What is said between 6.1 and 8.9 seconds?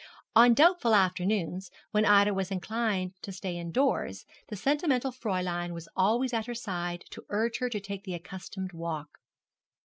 at her side to urge her to take the accustomed